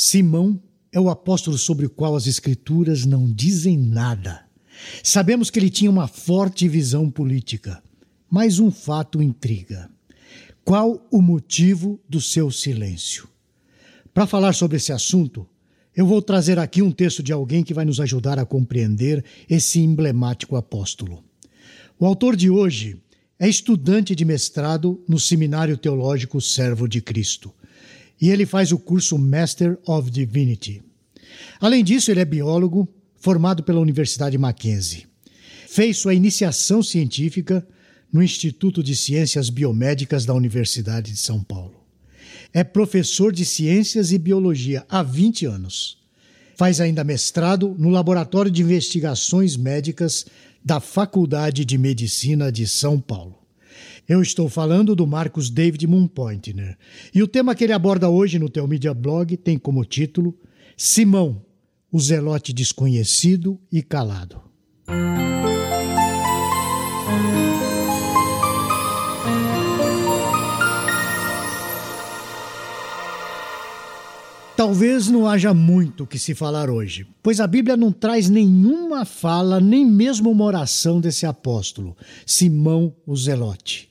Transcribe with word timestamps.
Simão 0.00 0.62
é 0.92 1.00
o 1.00 1.10
apóstolo 1.10 1.58
sobre 1.58 1.84
o 1.84 1.90
qual 1.90 2.14
as 2.14 2.28
Escrituras 2.28 3.04
não 3.04 3.28
dizem 3.28 3.76
nada. 3.76 4.44
Sabemos 5.02 5.50
que 5.50 5.58
ele 5.58 5.68
tinha 5.68 5.90
uma 5.90 6.06
forte 6.06 6.68
visão 6.68 7.10
política, 7.10 7.82
mas 8.30 8.60
um 8.60 8.70
fato 8.70 9.20
intriga. 9.20 9.90
Qual 10.64 11.04
o 11.10 11.20
motivo 11.20 12.00
do 12.08 12.20
seu 12.20 12.48
silêncio? 12.48 13.28
Para 14.14 14.24
falar 14.24 14.52
sobre 14.52 14.76
esse 14.76 14.92
assunto, 14.92 15.44
eu 15.96 16.06
vou 16.06 16.22
trazer 16.22 16.60
aqui 16.60 16.80
um 16.80 16.92
texto 16.92 17.20
de 17.20 17.32
alguém 17.32 17.64
que 17.64 17.74
vai 17.74 17.84
nos 17.84 17.98
ajudar 17.98 18.38
a 18.38 18.46
compreender 18.46 19.24
esse 19.50 19.80
emblemático 19.80 20.54
apóstolo. 20.54 21.24
O 21.98 22.06
autor 22.06 22.36
de 22.36 22.48
hoje 22.48 23.02
é 23.36 23.48
estudante 23.48 24.14
de 24.14 24.24
mestrado 24.24 25.02
no 25.08 25.18
Seminário 25.18 25.76
Teológico 25.76 26.40
Servo 26.40 26.86
de 26.86 27.00
Cristo 27.00 27.52
e 28.20 28.30
ele 28.30 28.46
faz 28.46 28.72
o 28.72 28.78
curso 28.78 29.18
Master 29.18 29.78
of 29.86 30.10
Divinity. 30.10 30.82
Além 31.60 31.84
disso, 31.84 32.10
ele 32.10 32.20
é 32.20 32.24
biólogo, 32.24 32.88
formado 33.16 33.62
pela 33.62 33.80
Universidade 33.80 34.38
Mackenzie. 34.38 35.06
Fez 35.68 35.98
sua 35.98 36.14
iniciação 36.14 36.82
científica 36.82 37.66
no 38.12 38.22
Instituto 38.22 38.82
de 38.82 38.96
Ciências 38.96 39.50
Biomédicas 39.50 40.24
da 40.24 40.34
Universidade 40.34 41.12
de 41.12 41.18
São 41.18 41.42
Paulo. 41.42 41.74
É 42.52 42.64
professor 42.64 43.32
de 43.32 43.44
Ciências 43.44 44.10
e 44.12 44.18
Biologia 44.18 44.84
há 44.88 45.02
20 45.02 45.46
anos. 45.46 45.98
Faz 46.56 46.80
ainda 46.80 47.04
mestrado 47.04 47.76
no 47.78 47.90
Laboratório 47.90 48.50
de 48.50 48.62
Investigações 48.62 49.56
Médicas 49.56 50.26
da 50.64 50.80
Faculdade 50.80 51.64
de 51.64 51.78
Medicina 51.78 52.50
de 52.50 52.66
São 52.66 52.98
Paulo. 53.00 53.38
Eu 54.08 54.22
estou 54.22 54.48
falando 54.48 54.96
do 54.96 55.06
Marcos 55.06 55.50
David 55.50 55.86
Moonpointner. 55.86 56.78
E 57.14 57.22
o 57.22 57.28
tema 57.28 57.54
que 57.54 57.62
ele 57.62 57.74
aborda 57.74 58.08
hoje 58.08 58.38
no 58.38 58.48
Teu 58.48 58.66
Media 58.66 58.94
Blog 58.94 59.36
tem 59.36 59.58
como 59.58 59.84
título 59.84 60.34
Simão, 60.74 61.44
o 61.92 62.00
zelote 62.00 62.54
desconhecido 62.54 63.60
e 63.70 63.82
calado. 63.82 64.40
Talvez 74.56 75.08
não 75.08 75.26
haja 75.26 75.52
muito 75.52 76.06
que 76.06 76.18
se 76.18 76.34
falar 76.34 76.70
hoje, 76.70 77.06
pois 77.22 77.40
a 77.40 77.46
Bíblia 77.46 77.76
não 77.76 77.92
traz 77.92 78.30
nenhuma 78.30 79.04
fala, 79.04 79.60
nem 79.60 79.84
mesmo 79.84 80.30
uma 80.30 80.44
oração 80.44 80.98
desse 80.98 81.26
apóstolo, 81.26 81.94
Simão 82.24 82.96
o 83.06 83.14
Zelote. 83.14 83.88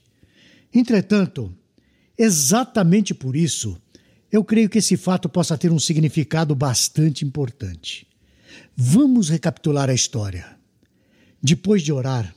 Entretanto, 0.78 1.52
exatamente 2.16 3.11
por 3.11 3.36
isso, 3.36 3.81
eu 4.31 4.44
creio 4.44 4.70
que 4.70 4.78
esse 4.78 4.95
fato 4.95 5.28
possa 5.28 5.58
ter 5.58 5.72
um 5.72 5.80
significado 5.80 6.53
bastante 6.53 7.25
importante. 7.25 8.06
Vamos 8.75 9.28
recapitular 9.28 9.89
a 9.89 9.94
história. 9.95 10.45
Depois 11.42 11.81
de 11.81 11.92
orar, 11.92 12.31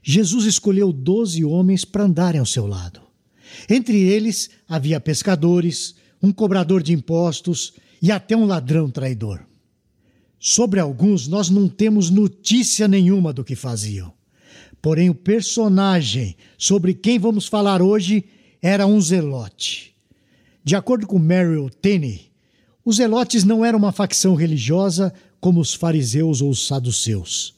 Jesus 0.00 0.44
escolheu 0.44 0.92
doze 0.92 1.44
homens 1.44 1.84
para 1.84 2.04
andarem 2.04 2.38
ao 2.38 2.46
seu 2.46 2.68
lado. 2.68 3.00
Entre 3.68 4.00
eles 4.00 4.48
havia 4.68 5.00
pescadores, 5.00 5.96
um 6.22 6.32
cobrador 6.32 6.84
de 6.84 6.92
impostos 6.92 7.72
e 8.00 8.12
até 8.12 8.36
um 8.36 8.44
ladrão 8.44 8.88
traidor. 8.88 9.44
Sobre 10.38 10.78
alguns 10.78 11.26
nós 11.26 11.50
não 11.50 11.68
temos 11.68 12.10
notícia 12.10 12.86
nenhuma 12.86 13.32
do 13.32 13.42
que 13.42 13.56
faziam. 13.56 14.14
Porém, 14.82 15.08
o 15.08 15.14
personagem 15.14 16.36
sobre 16.58 16.92
quem 16.92 17.16
vamos 17.16 17.46
falar 17.46 17.80
hoje 17.80 18.24
era 18.60 18.84
um 18.84 19.00
zelote. 19.00 19.94
De 20.64 20.74
acordo 20.74 21.06
com 21.06 21.20
Merrill 21.20 21.70
Tenney, 21.70 22.32
os 22.84 22.96
zelotes 22.96 23.44
não 23.44 23.64
eram 23.64 23.78
uma 23.78 23.92
facção 23.92 24.34
religiosa 24.34 25.14
como 25.40 25.60
os 25.60 25.72
fariseus 25.72 26.42
ou 26.42 26.50
os 26.50 26.66
saduceus. 26.66 27.54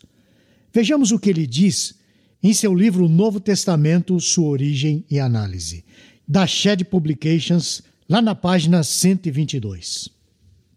Vejamos 0.70 1.12
o 1.12 1.18
que 1.18 1.30
ele 1.30 1.46
diz 1.46 1.94
em 2.42 2.52
seu 2.52 2.74
livro 2.74 3.08
Novo 3.08 3.40
Testamento, 3.40 4.20
Sua 4.20 4.48
Origem 4.48 5.02
e 5.10 5.18
Análise, 5.18 5.82
da 6.28 6.46
Shed 6.46 6.84
Publications, 6.84 7.82
lá 8.06 8.20
na 8.20 8.34
página 8.34 8.82
122. 8.82 10.10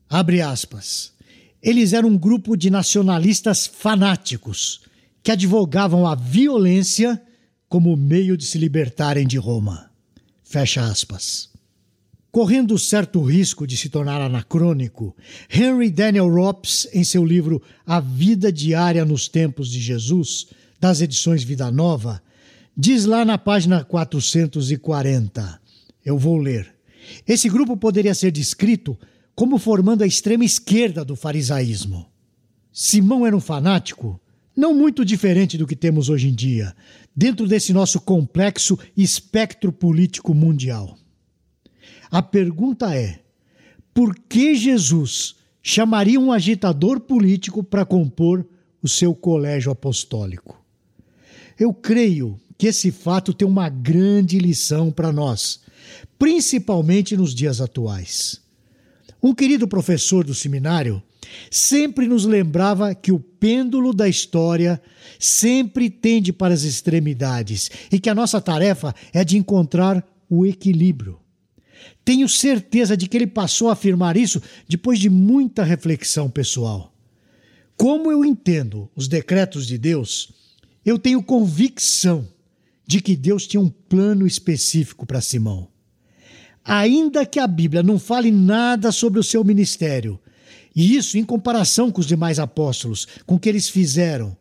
Abre 0.10 0.42
aspas. 0.42 1.12
Eles 1.62 1.92
eram 1.92 2.08
um 2.10 2.18
grupo 2.18 2.56
de 2.56 2.70
nacionalistas 2.70 3.68
fanáticos 3.68 4.88
que 5.28 5.32
advogavam 5.34 6.08
a 6.08 6.16
violência 6.16 7.22
como 7.68 7.98
meio 7.98 8.38
de 8.38 8.46
se 8.46 8.58
libertarem 8.58 9.28
de 9.28 9.38
Roma. 9.38 9.92
Fecha 10.42 10.82
aspas. 10.86 11.50
Correndo 12.32 12.80
certo 12.80 13.22
risco 13.22 13.68
de 13.68 13.76
se 13.76 13.90
tornar 13.90 14.22
anacrônico, 14.22 15.14
Henry 15.50 15.90
Daniel 15.90 16.34
Ropes, 16.34 16.88
em 16.94 17.04
seu 17.04 17.26
livro 17.26 17.62
A 17.86 18.00
Vida 18.00 18.54
Diária 18.54 19.04
nos 19.04 19.28
Tempos 19.28 19.70
de 19.70 19.82
Jesus, 19.82 20.48
das 20.80 21.02
edições 21.02 21.44
Vida 21.44 21.70
Nova, 21.70 22.24
diz 22.78 23.04
lá 23.04 23.26
na 23.26 23.38
página 23.38 23.84
440, 23.84 25.62
eu 26.06 26.18
vou 26.18 26.38
ler. 26.38 26.74
Esse 27.28 27.50
grupo 27.50 27.76
poderia 27.76 28.16
ser 28.16 28.32
descrito 28.32 28.98
como 29.36 29.58
formando 29.58 30.06
a 30.06 30.08
extrema 30.08 30.46
esquerda 30.46 31.04
do 31.04 31.18
farisaísmo. 31.18 32.06
Simão 32.72 33.28
era 33.28 33.36
um 33.36 33.42
fanático 33.42 34.22
não 34.58 34.74
muito 34.74 35.06
diferente 35.06 35.56
do 35.56 35.68
que 35.68 35.76
temos 35.76 36.10
hoje 36.10 36.30
em 36.30 36.34
dia, 36.34 36.76
dentro 37.16 37.48
desse 37.48 37.72
nosso 37.72 38.02
complexo 38.02 38.78
espectro 38.98 39.72
político 39.72 40.34
mundial. 40.34 40.98
A 42.10 42.24
pergunta 42.24 42.96
é: 42.96 43.20
por 43.94 44.18
que 44.28 44.56
Jesus 44.56 45.36
chamaria 45.62 46.20
um 46.20 46.32
agitador 46.32 47.00
político 47.00 47.64
para 47.64 47.86
compor 47.86 48.44
o 48.82 48.90
seu 48.90 49.14
colégio 49.14 49.72
apostólico? 49.72 50.60
Eu 51.60 51.72
creio 51.72 52.40
que 52.58 52.68
esse 52.68 52.92
fato 52.92 53.34
tem 53.34 53.48
uma 53.48 53.70
grande 53.70 54.40
lição 54.40 54.92
para 54.92 55.12
nós, 55.12 55.60
principalmente 56.18 57.16
nos 57.16 57.36
dias 57.36 57.62
atuais. 57.62 58.42
Um 59.22 59.34
querido 59.34 59.68
professor 59.68 60.24
do 60.24 60.34
seminário 60.34 61.02
sempre 61.50 62.08
nos 62.08 62.26
lembrava 62.26 62.94
que 62.94 63.12
o 63.12 63.20
pêndulo 63.20 63.94
da 63.94 64.08
história 64.08 64.82
sempre 65.20 65.90
tende 65.90 66.32
para 66.32 66.54
as 66.54 66.64
extremidades 66.64 67.70
e 67.92 68.00
que 68.00 68.10
a 68.10 68.16
nossa 68.16 68.42
tarefa 68.42 68.94
é 69.14 69.24
de 69.24 69.38
encontrar 69.38 70.06
o 70.30 70.46
equilíbrio. 70.46 71.20
Tenho 72.04 72.28
certeza 72.28 72.96
de 72.96 73.08
que 73.08 73.18
ele 73.18 73.28
passou 73.28 73.70
a 73.70 73.74
afirmar 73.74 74.18
isso 74.18 74.42
depois 74.68 75.00
de 75.00 75.10
muita 75.10 75.64
reflexão 75.64 76.30
pessoal. 76.30 76.94
Como 77.76 78.12
eu 78.12 78.26
entendo 78.26 78.90
os 78.96 79.08
decretos 79.08 79.68
de 79.68 79.78
Deus, 79.78 80.32
eu 80.86 80.98
tenho 80.98 81.22
convicção 81.22 82.28
de 82.86 83.02
que 83.02 83.16
Deus 83.16 83.46
tinha 83.46 83.62
um 83.62 83.70
plano 83.70 84.26
específico 84.26 85.06
para 85.06 85.22
Simão. 85.22 85.68
Ainda 86.64 87.26
que 87.26 87.40
a 87.40 87.48
Bíblia 87.48 87.84
não 87.84 88.00
fale 88.00 88.32
nada 88.32 88.92
sobre 88.92 89.20
o 89.20 89.24
seu 89.24 89.44
ministério, 89.44 90.20
e 90.78 90.96
isso 90.96 91.18
em 91.18 91.24
comparação 91.24 91.92
com 91.92 92.00
os 92.00 92.06
demais 92.06 92.38
apóstolos, 92.38 93.08
com 93.26 93.34
o 93.34 93.40
que 93.40 93.50
eles 93.50 93.68
fizeram. 93.68 94.38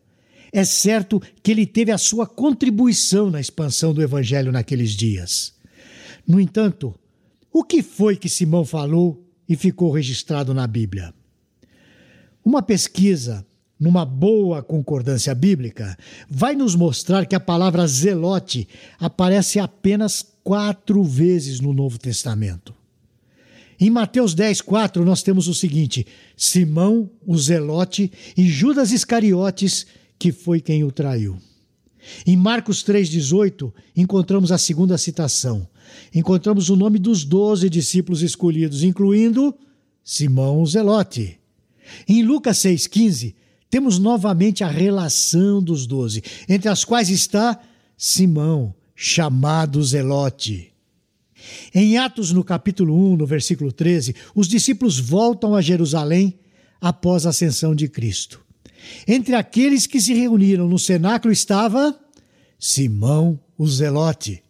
É 0.53 0.63
certo 0.63 1.19
que 1.41 1.49
ele 1.49 1.65
teve 1.65 1.91
a 1.91 1.97
sua 1.97 2.27
contribuição 2.27 3.31
na 3.31 3.41
expansão 3.41 3.91
do 3.91 4.03
evangelho 4.03 4.51
naqueles 4.51 4.91
dias. 4.91 5.51
No 6.27 6.39
entanto, 6.39 6.93
o 7.51 7.63
que 7.63 7.81
foi 7.81 8.15
que 8.15 8.29
Simão 8.29 8.63
falou 8.63 9.25
e 9.49 9.55
ficou 9.55 9.91
registrado 9.91 10.53
na 10.53 10.67
Bíblia? 10.67 11.11
Uma 12.45 12.61
pesquisa 12.61 13.43
numa 13.79 14.05
boa 14.05 14.61
concordância 14.61 15.33
bíblica, 15.35 15.97
vai 16.29 16.55
nos 16.55 16.75
mostrar 16.75 17.25
que 17.25 17.35
a 17.35 17.39
palavra 17.39 17.85
zelote 17.85 18.67
aparece 18.99 19.59
apenas 19.59 20.25
quatro 20.43 21.03
vezes 21.03 21.59
no 21.59 21.73
Novo 21.73 21.97
Testamento. 21.97 22.76
Em 23.79 23.89
Mateus 23.89 24.33
10, 24.33 24.61
4, 24.61 25.05
nós 25.05 25.21
temos 25.21 25.47
o 25.47 25.53
seguinte: 25.53 26.05
Simão, 26.35 27.09
o 27.25 27.37
Zelote, 27.37 28.11
e 28.35 28.47
Judas 28.47 28.91
Iscariotes, 28.91 29.85
que 30.17 30.31
foi 30.31 30.59
quem 30.59 30.83
o 30.83 30.91
traiu. 30.91 31.37
Em 32.25 32.35
Marcos 32.35 32.83
3,18, 32.83 33.71
encontramos 33.95 34.51
a 34.51 34.57
segunda 34.57 34.97
citação. 34.97 35.67
Encontramos 36.13 36.69
o 36.69 36.75
nome 36.75 36.99
dos 36.99 37.23
doze 37.23 37.69
discípulos 37.69 38.21
escolhidos, 38.21 38.83
incluindo 38.83 39.53
Simão 40.03 40.61
o 40.61 40.65
Zelote. 40.65 41.39
Em 42.07 42.23
Lucas 42.23 42.57
6,15, 42.59 43.35
temos 43.69 43.99
novamente 43.99 44.63
a 44.63 44.67
relação 44.67 45.61
dos 45.61 45.85
doze, 45.85 46.23
entre 46.47 46.69
as 46.69 46.83
quais 46.83 47.09
está 47.09 47.59
Simão, 47.97 48.73
chamado 48.95 49.83
Zelote. 49.83 50.73
Em 51.73 51.97
Atos, 51.97 52.31
no 52.31 52.43
capítulo 52.43 52.93
1, 53.13 53.17
no 53.17 53.25
versículo 53.25 53.71
13, 53.71 54.15
os 54.35 54.47
discípulos 54.47 54.99
voltam 54.99 55.55
a 55.55 55.61
Jerusalém 55.61 56.39
após 56.79 57.25
a 57.25 57.29
ascensão 57.29 57.75
de 57.75 57.87
Cristo. 57.87 58.41
Entre 59.07 59.35
aqueles 59.35 59.87
que 59.87 59.99
se 59.99 60.13
reuniram 60.13 60.67
no 60.67 60.79
cenáculo 60.79 61.31
estava 61.31 61.97
Simão 62.59 63.39
o 63.57 63.67
Zelote. 63.67 64.43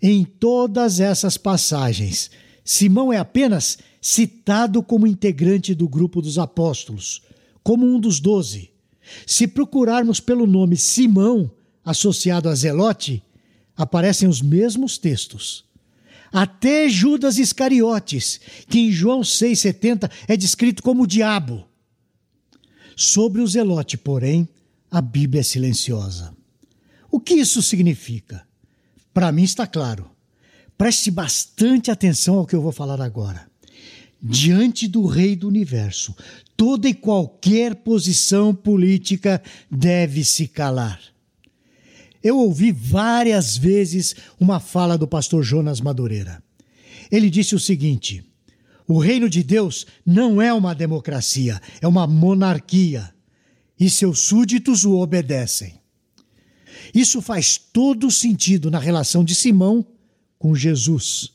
Em 0.00 0.24
todas 0.24 1.00
essas 1.00 1.36
passagens, 1.36 2.30
Simão 2.64 3.12
é 3.12 3.18
apenas 3.18 3.78
citado 4.00 4.82
como 4.82 5.06
integrante 5.06 5.74
do 5.74 5.88
grupo 5.88 6.20
dos 6.20 6.38
apóstolos, 6.38 7.22
como 7.62 7.86
um 7.86 8.00
dos 8.00 8.20
doze. 8.20 8.70
Se 9.26 9.46
procurarmos 9.46 10.20
pelo 10.20 10.46
nome 10.46 10.76
Simão, 10.76 11.50
associado 11.84 12.48
a 12.48 12.54
Zelote, 12.54 13.22
aparecem 13.76 14.28
os 14.28 14.40
mesmos 14.42 14.98
textos. 14.98 15.64
Até 16.32 16.88
Judas 16.88 17.38
Iscariotes, 17.38 18.40
que 18.68 18.78
em 18.78 18.90
João 18.90 19.20
6,70 19.20 20.10
é 20.26 20.36
descrito 20.36 20.82
como 20.82 21.02
o 21.02 21.06
diabo. 21.06 21.66
Sobre 22.96 23.42
o 23.42 23.46
Zelote, 23.46 23.98
porém, 23.98 24.48
a 24.90 25.00
Bíblia 25.00 25.40
é 25.40 25.44
silenciosa. 25.44 26.34
O 27.10 27.20
que 27.20 27.34
isso 27.34 27.62
significa? 27.62 28.46
Para 29.12 29.30
mim 29.30 29.42
está 29.42 29.66
claro. 29.66 30.10
Preste 30.78 31.10
bastante 31.10 31.90
atenção 31.90 32.38
ao 32.38 32.46
que 32.46 32.54
eu 32.54 32.62
vou 32.62 32.72
falar 32.72 33.00
agora. 33.00 33.46
Diante 34.20 34.88
do 34.88 35.04
Rei 35.04 35.36
do 35.36 35.48
Universo, 35.48 36.14
toda 36.56 36.88
e 36.88 36.94
qualquer 36.94 37.74
posição 37.74 38.54
política 38.54 39.42
deve 39.70 40.24
se 40.24 40.48
calar. 40.48 41.11
Eu 42.22 42.38
ouvi 42.38 42.70
várias 42.70 43.56
vezes 43.56 44.14
uma 44.38 44.60
fala 44.60 44.96
do 44.96 45.08
pastor 45.08 45.42
Jonas 45.42 45.80
Madureira. 45.80 46.42
Ele 47.10 47.28
disse 47.28 47.54
o 47.54 47.60
seguinte: 47.60 48.24
o 48.86 48.98
reino 48.98 49.28
de 49.28 49.42
Deus 49.42 49.86
não 50.04 50.40
é 50.40 50.52
uma 50.52 50.74
democracia, 50.74 51.60
é 51.80 51.88
uma 51.88 52.06
monarquia, 52.06 53.12
e 53.78 53.90
seus 53.90 54.20
súditos 54.20 54.84
o 54.84 54.98
obedecem. 54.98 55.80
Isso 56.94 57.20
faz 57.22 57.56
todo 57.58 58.10
sentido 58.10 58.70
na 58.70 58.78
relação 58.78 59.24
de 59.24 59.34
Simão 59.34 59.84
com 60.38 60.54
Jesus. 60.54 61.32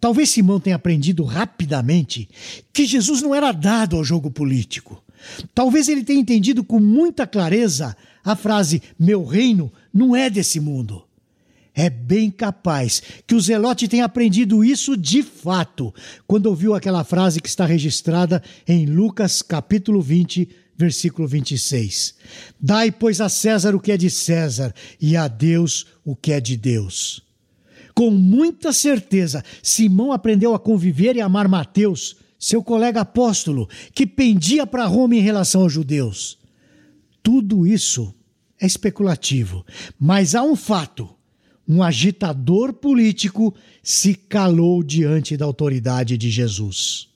Talvez 0.00 0.30
Simão 0.30 0.58
tenha 0.58 0.76
aprendido 0.76 1.24
rapidamente 1.24 2.28
que 2.72 2.86
Jesus 2.86 3.20
não 3.20 3.34
era 3.34 3.52
dado 3.52 3.96
ao 3.96 4.04
jogo 4.04 4.30
político. 4.30 5.02
Talvez 5.54 5.88
ele 5.88 6.02
tenha 6.02 6.20
entendido 6.20 6.64
com 6.64 6.80
muita 6.80 7.26
clareza 7.26 7.94
a 8.24 8.36
frase: 8.36 8.82
Meu 8.98 9.24
reino 9.24 9.72
não 9.92 10.14
é 10.14 10.28
desse 10.28 10.60
mundo. 10.60 11.04
É 11.74 11.88
bem 11.88 12.30
capaz 12.30 13.00
que 13.26 13.34
o 13.34 13.40
Zelote 13.40 13.86
tenha 13.86 14.04
aprendido 14.04 14.64
isso 14.64 14.96
de 14.96 15.22
fato 15.22 15.94
quando 16.26 16.46
ouviu 16.46 16.74
aquela 16.74 17.04
frase 17.04 17.40
que 17.40 17.48
está 17.48 17.64
registrada 17.64 18.42
em 18.66 18.86
Lucas 18.86 19.40
capítulo 19.40 20.02
20, 20.02 20.48
versículo 20.76 21.28
26. 21.28 22.16
Dai, 22.60 22.90
pois, 22.90 23.20
a 23.20 23.28
César 23.28 23.74
o 23.74 23.80
que 23.80 23.92
é 23.92 23.96
de 23.96 24.10
César 24.10 24.74
e 25.00 25.16
a 25.16 25.28
Deus 25.28 25.86
o 26.04 26.16
que 26.16 26.32
é 26.32 26.40
de 26.40 26.56
Deus. 26.56 27.22
Com 27.94 28.10
muita 28.10 28.72
certeza, 28.72 29.44
Simão 29.62 30.12
aprendeu 30.12 30.54
a 30.54 30.58
conviver 30.58 31.16
e 31.16 31.20
amar 31.20 31.46
Mateus, 31.48 32.16
seu 32.38 32.62
colega 32.62 33.02
apóstolo, 33.02 33.68
que 33.94 34.06
pendia 34.06 34.66
para 34.66 34.86
Roma 34.86 35.14
em 35.14 35.20
relação 35.20 35.62
aos 35.62 35.72
judeus. 35.72 36.39
Tudo 37.22 37.66
isso 37.66 38.14
é 38.60 38.66
especulativo, 38.66 39.64
mas 39.98 40.34
há 40.34 40.42
um 40.42 40.56
fato: 40.56 41.08
um 41.66 41.82
agitador 41.82 42.72
político 42.72 43.54
se 43.82 44.14
calou 44.14 44.82
diante 44.82 45.36
da 45.36 45.44
autoridade 45.44 46.16
de 46.16 46.30
Jesus. 46.30 47.08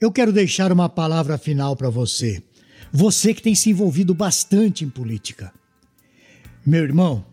Eu 0.00 0.12
quero 0.12 0.32
deixar 0.32 0.70
uma 0.70 0.88
palavra 0.88 1.36
final 1.36 1.74
para 1.74 1.90
você, 1.90 2.42
você 2.92 3.34
que 3.34 3.42
tem 3.42 3.54
se 3.54 3.70
envolvido 3.70 4.14
bastante 4.14 4.84
em 4.84 4.88
política. 4.88 5.52
Meu 6.64 6.84
irmão, 6.84 7.24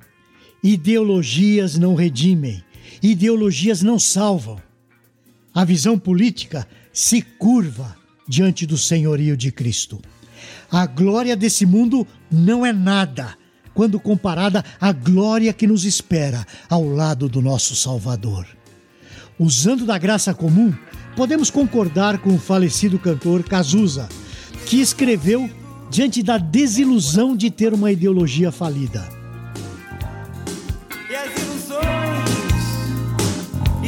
Ideologias 0.67 1.77
não 1.77 1.93
redimem, 1.93 2.63
ideologias 2.99 3.83
não 3.83 3.99
salvam. 3.99 4.59
A 5.53 5.63
visão 5.63 5.99
política 5.99 6.67
se 6.91 7.21
curva 7.21 7.95
diante 8.27 8.65
do 8.65 8.75
senhorio 8.75 9.37
de 9.37 9.51
Cristo. 9.51 10.01
A 10.71 10.85
glória 10.85 11.35
desse 11.35 11.65
mundo 11.65 12.07
não 12.31 12.65
é 12.65 12.73
nada 12.73 13.35
quando 13.73 13.99
comparada 13.99 14.63
à 14.79 14.91
glória 14.91 15.51
que 15.53 15.67
nos 15.67 15.83
espera 15.83 16.45
ao 16.69 16.87
lado 16.87 17.27
do 17.27 17.41
nosso 17.41 17.75
Salvador. 17.75 18.45
Usando 19.37 19.85
da 19.85 19.97
graça 19.97 20.33
comum, 20.33 20.73
podemos 21.15 21.49
concordar 21.49 22.19
com 22.19 22.35
o 22.35 22.39
falecido 22.39 22.97
cantor 22.97 23.43
Cazuza, 23.43 24.07
que 24.65 24.79
escreveu 24.79 25.49
diante 25.89 26.23
da 26.23 26.37
desilusão 26.37 27.35
de 27.35 27.51
ter 27.51 27.73
uma 27.73 27.91
ideologia 27.91 28.51
falida. 28.51 29.15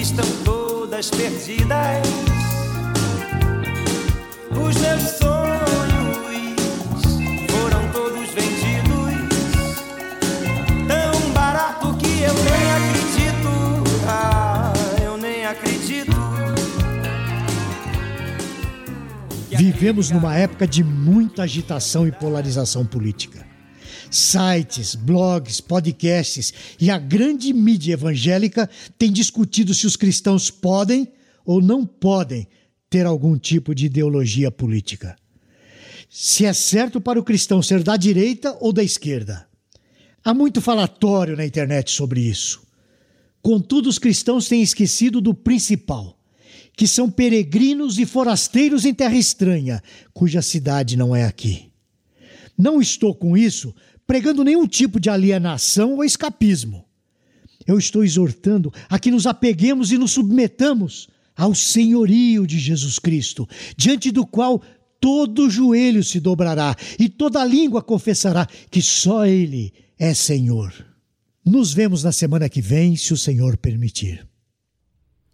estão 0.08 0.26
todas 0.44 1.10
perdidas. 1.10 2.08
Os 4.52 4.76
meus 4.82 5.02
sonhos 5.18 5.37
Vivemos 19.58 20.12
numa 20.12 20.36
época 20.36 20.68
de 20.68 20.84
muita 20.84 21.44
agitação 21.44 22.08
e 22.08 22.12
polarização 22.12 22.86
política 22.86 23.46
sites, 24.10 24.96
blogs, 24.96 25.62
podcasts 25.62 26.54
e 26.80 26.90
a 26.90 26.98
grande 26.98 27.54
mídia 27.54 27.94
evangélica 27.94 28.70
têm 28.98 29.12
discutido 29.12 29.74
se 29.74 29.86
os 29.86 29.96
cristãos 29.96 30.50
podem 30.50 31.08
ou 31.46 31.62
não 31.62 31.86
podem 31.86 32.48
ter 32.90 33.06
algum 33.06 33.38
tipo 33.38 33.76
de 33.76 33.88
ideologia 33.88 34.50
política. 34.50 35.16
Se 36.10 36.46
é 36.46 36.54
certo 36.54 37.02
para 37.02 37.20
o 37.20 37.24
cristão 37.24 37.62
ser 37.62 37.84
da 37.84 37.98
direita 37.98 38.56
ou 38.62 38.72
da 38.72 38.84
esquerda. 38.84 39.48
Há 40.24 40.34
muito 40.34 40.62
falatório 40.62 41.36
na 41.36 41.46
internet 41.46 41.92
sobre 41.92 42.22
isso. 42.22 42.66
Contudo, 43.42 43.88
os 43.90 44.00
cristãos 44.00 44.48
têm 44.48 44.62
esquecido 44.62 45.22
do 45.22 45.34
principal, 45.34 46.17
que 46.78 46.88
são 46.88 47.10
peregrinos 47.10 47.98
e 47.98 48.06
forasteiros 48.06 48.86
em 48.86 48.94
terra 48.94 49.18
estranha, 49.18 49.82
cuja 50.14 50.44
cidade 50.44 50.96
não 50.96 51.16
é 51.16 51.26
aqui. 51.26 51.72
Não 52.56 52.80
estou 52.80 53.16
com 53.16 53.36
isso 53.36 53.74
pregando 54.06 54.44
nenhum 54.44 54.68
tipo 54.68 55.00
de 55.00 55.10
alienação 55.10 55.96
ou 55.96 56.04
escapismo. 56.04 56.86
Eu 57.66 57.80
estou 57.80 58.04
exortando 58.04 58.72
a 58.88 59.00
que 59.00 59.10
nos 59.10 59.26
apeguemos 59.26 59.92
e 59.92 59.98
nos 59.98 60.12
submetamos 60.12 61.10
ao 61.36 61.56
senhorio 61.56 62.46
de 62.46 62.60
Jesus 62.60 63.00
Cristo, 63.00 63.50
diante 63.76 64.12
do 64.12 64.26
qual 64.26 64.62
todo 65.02 65.50
joelho 65.50 66.04
se 66.04 66.20
dobrará 66.20 66.76
e 67.00 67.10
toda 67.10 67.44
língua 67.44 67.82
confessará 67.82 68.48
que 68.70 68.84
só 68.84 69.26
Ele 69.26 69.74
é 69.98 70.14
Senhor. 70.14 70.72
Nos 71.44 71.74
vemos 71.74 72.04
na 72.04 72.12
semana 72.12 72.48
que 72.48 72.62
vem, 72.62 72.96
se 72.96 73.14
o 73.14 73.18
Senhor 73.18 73.58
permitir. 73.58 74.28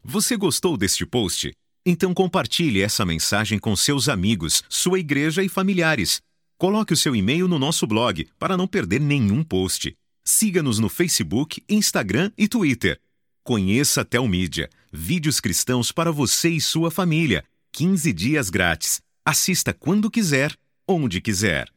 Você 0.06 0.36
gostou 0.36 0.76
deste 0.76 1.06
post? 1.06 1.54
Então 1.86 2.14
compartilhe 2.14 2.82
essa 2.82 3.06
mensagem 3.06 3.58
com 3.58 3.74
seus 3.74 4.10
amigos, 4.10 4.62
sua 4.68 5.00
igreja 5.00 5.42
e 5.42 5.48
familiares. 5.48 6.22
Coloque 6.58 6.92
o 6.92 6.98
seu 6.98 7.16
e-mail 7.16 7.48
no 7.48 7.58
nosso 7.58 7.88
blog 7.88 8.28
para 8.38 8.58
não 8.58 8.68
perder 8.68 9.00
nenhum 9.00 9.44
post. 9.46 9.96
Siga-nos 10.26 10.78
no 10.78 10.90
Facebook, 10.90 11.64
Instagram 11.70 12.32
e 12.38 12.50
Twitter. 12.50 13.00
Conheça 13.46 14.04
Telmídia, 14.04 14.70
vídeos 14.92 15.40
cristãos 15.40 15.90
para 15.90 16.12
você 16.12 16.50
e 16.50 16.60
sua 16.60 16.92
família. 16.92 17.46
15 17.72 18.12
dias 18.12 18.50
grátis. 18.50 19.02
Assista 19.26 19.74
quando 19.74 20.12
quiser, 20.12 20.54
onde 20.86 21.22
quiser. 21.22 21.73